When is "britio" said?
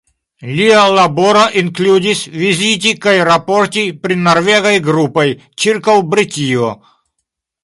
6.17-6.77